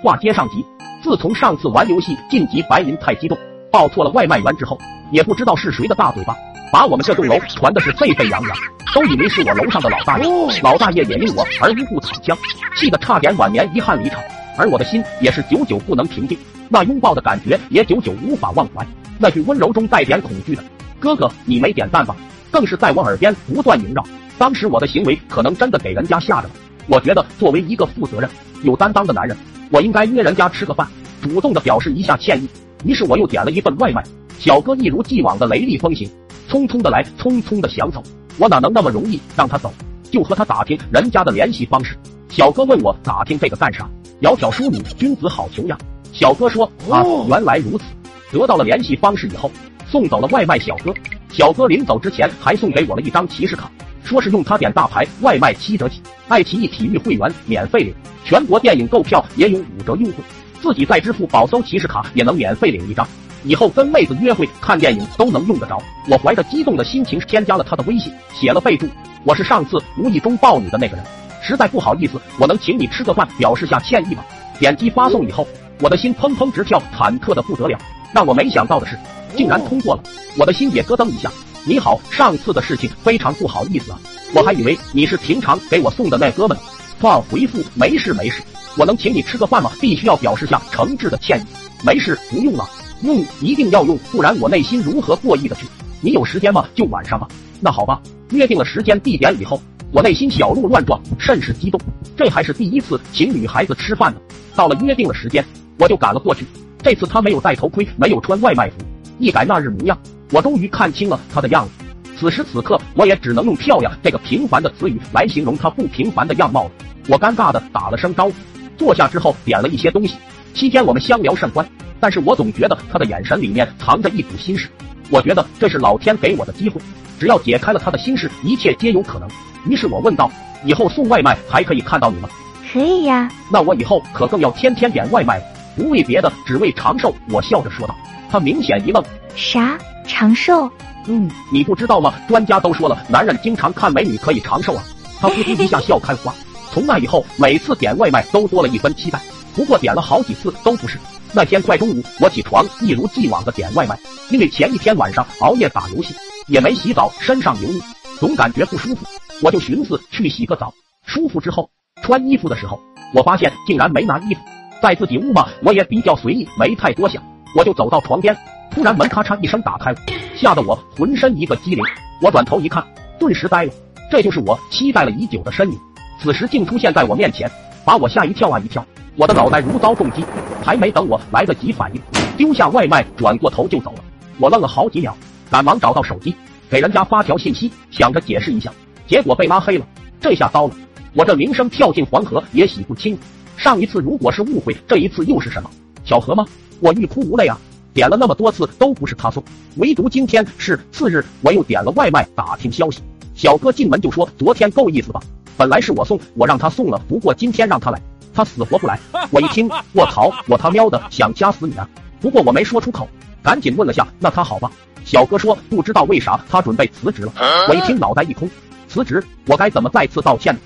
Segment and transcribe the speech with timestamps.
[0.00, 0.64] 话接上集，
[1.02, 3.36] 自从上次玩游戏晋级白银太激动，
[3.68, 4.78] 报错了外卖员之后，
[5.10, 6.36] 也不知道是谁的大嘴巴，
[6.72, 8.56] 把我们这栋楼传的是沸沸扬扬，
[8.94, 10.24] 都以为是我楼上的老大爷，
[10.62, 12.38] 老大爷也因我而无故躺枪，
[12.76, 14.20] 气得差点晚年遗憾离场，
[14.56, 16.38] 而我的心也是久久不能平静，
[16.68, 18.86] 那拥抱的感觉也久久无法忘怀，
[19.18, 20.62] 那句温柔中带点恐惧的
[21.00, 22.14] “哥哥，你没点赞吧”，
[22.52, 24.04] 更是在我耳边不断萦绕。
[24.38, 26.54] 当时我的行为可能真的给人家吓着了，
[26.86, 28.30] 我觉得作为一个负责任、
[28.62, 29.36] 有担当的男人。
[29.70, 30.88] 我应该约人家吃个饭，
[31.20, 32.48] 主动的表示一下歉意。
[32.84, 34.02] 于是我又点了一份外卖。
[34.38, 36.08] 小哥一如既往的雷厉风行，
[36.48, 38.02] 匆匆的来，匆匆的想走。
[38.38, 39.72] 我哪能那么容易让他走？
[40.10, 41.96] 就和他打听人家的联系方式。
[42.28, 43.88] 小哥问我打听这个干啥？
[44.22, 45.76] 窈窕淑女，君子好逑呀。
[46.12, 47.84] 小哥说啊，原来如此。
[48.30, 49.50] 得到了联系方式以后，
[49.86, 50.94] 送走了外卖小哥。
[51.30, 53.70] 小哥临走之前还送给我了一张骑士卡。
[54.04, 57.94] 说是用它点大牌外卖七折起，爱奇艺体育会员免费领，
[58.24, 60.14] 全国电影购票也有五折优惠，
[60.62, 63.06] 自己在支付宝搜骑士卡也能免费领一张，
[63.44, 65.82] 以后跟妹子约会看电影都能用得着。
[66.08, 68.86] 我怀着激动的心情添加了他的微信，写了备注，
[69.24, 71.04] 我是上次无意中抱你的那个人，
[71.42, 74.24] 实在不好意思，我能请你吃个饭表示下歉意吗？
[74.58, 75.46] 点击发送以后，
[75.80, 77.78] 我的心砰砰直跳，忐忑的不得了。
[78.12, 78.98] 让我没想到的是，
[79.36, 80.02] 竟然通过了，
[80.38, 81.30] 我的心也咯噔一下。
[81.68, 84.00] 你好，上次的事情非常不好意思啊，
[84.34, 86.56] 我还以为你是平常给我送的那哥们。
[86.98, 88.42] 放回复没事没事，
[88.78, 89.70] 我能请你吃个饭吗？
[89.78, 91.44] 必须要表示下诚挚的歉意。
[91.84, 92.66] 没事，不用了，
[93.02, 95.66] 用一定要用，不然我内心如何过意的去？
[96.00, 96.66] 你有时间吗？
[96.74, 97.28] 就晚上吧。
[97.60, 99.60] 那好吧，约定了时间地点以后，
[99.92, 101.78] 我内心小鹿乱撞，甚是激动。
[102.16, 104.18] 这还是第一次请女孩子吃饭呢。
[104.56, 105.44] 到了约定的时间，
[105.78, 106.46] 我就赶了过去。
[106.82, 108.76] 这次他没有戴头盔，没有穿外卖服，
[109.18, 109.98] 一改那日模样。
[110.30, 111.84] 我终于看清了他的样子，
[112.18, 116.70] 此时此刻，我也只能用漂亮这个平凡的词语来形容他不平凡的样貌了。
[117.08, 118.34] 我尴尬的打了声招呼，
[118.76, 120.16] 坐下之后点了一些东西。
[120.52, 121.66] 期间我们相聊甚欢，
[121.98, 124.68] 但是我总觉得他的眼神里面藏着一股心事。
[125.08, 126.78] 我觉得这是老天给我的机会，
[127.18, 129.26] 只要解开了他的心事，一切皆有可能。
[129.66, 130.30] 于是我问道
[130.66, 132.28] ：“以后送外卖还可以看到你吗
[132.70, 133.30] ？”“可以呀。
[133.50, 135.44] ”“那我以后可更要天天点外卖了，
[135.76, 137.96] 不为别的，只为长寿。”我笑着说道。
[138.30, 139.02] 他明显一愣
[139.36, 140.70] ：“啥？”长寿，
[141.06, 142.14] 嗯，你不知道吗？
[142.26, 144.82] 专家都说了，男人经常看美女可以长寿啊。
[145.20, 146.34] 他呼呼一下笑开花。
[146.72, 149.20] 从那以后，每次点外卖都多了一分期待。
[149.54, 150.98] 不过点了好几次都不是。
[151.32, 153.98] 那天快中午，我起床一如既往的点外卖，
[154.30, 156.14] 因为前一天晚上熬夜打游戏，
[156.46, 157.80] 也没洗澡，身上油腻，
[158.18, 159.04] 总感觉不舒服。
[159.42, 160.72] 我就寻思去洗个澡，
[161.04, 161.68] 舒服之后
[162.02, 162.80] 穿衣服的时候，
[163.12, 164.40] 我发现竟然没拿衣服。
[164.80, 167.22] 在自己屋嘛，我也比较随意，没太多想，
[167.58, 168.36] 我就走到床边。
[168.70, 169.98] 突然门咔嚓一声打开了，
[170.36, 171.84] 吓得我浑身一个激灵。
[172.22, 172.84] 我转头一看，
[173.18, 173.72] 顿时呆了。
[174.08, 175.76] 这就是我期待了已久的身影，
[176.22, 177.50] 此时竟出现在我面前，
[177.84, 178.86] 把我吓一跳啊一跳。
[179.16, 180.24] 我的脑袋如遭重击，
[180.64, 182.00] 还没等我来得及反应，
[182.36, 184.04] 丢下外卖，转过头就走了。
[184.38, 185.16] 我愣了好几秒，
[185.50, 186.32] 赶忙找到手机，
[186.70, 188.70] 给人家发条信息，想着解释一下，
[189.08, 189.84] 结果被拉黑了。
[190.20, 190.74] 这下糟了，
[191.12, 193.18] 我这名声跳进黄河也洗不清。
[193.56, 195.68] 上一次如果是误会，这一次又是什么
[196.04, 196.46] 巧合吗？
[196.80, 197.58] 我欲哭无泪啊！
[197.94, 199.42] 点了那么多次都不是他送，
[199.76, 203.00] 唯独今天是次日，我又点了外卖打听消息。
[203.34, 205.20] 小哥进门就说：“昨天够意思吧？
[205.56, 208.00] 本来是我送，我让他送了，不过今天让他来，
[208.32, 208.98] 他死活不来。”
[209.30, 211.88] 我一听，卧槽， 我他喵的想掐死你啊！
[212.20, 213.08] 不过我没说出口，
[213.42, 214.70] 赶紧问了下：“那他好吧？”
[215.04, 217.32] 小哥说：“不知道为啥他准备辞职了。”
[217.68, 218.48] 我一听脑袋一空，
[218.88, 220.60] 辞职，我该怎么再次道歉呢？